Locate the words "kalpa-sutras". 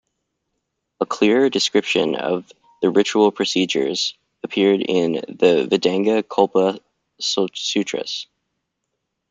6.23-8.25